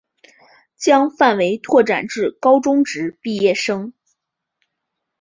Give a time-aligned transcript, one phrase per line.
[0.77, 3.93] 将范围拓展至高中职毕业生